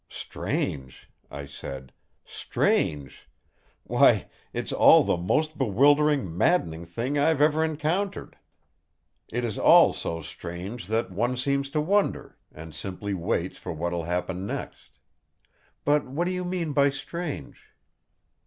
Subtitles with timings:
[0.09, 1.93] "Strange!" I said;
[2.25, 3.29] "Strange!
[3.83, 8.35] why it's all the most bewildering, maddening thing I have ever encountered.
[9.27, 13.91] It is all so strange that one seems to wonder, and simply waits for what
[13.91, 14.97] will happen next.
[15.85, 17.61] But what do you mean by strange?"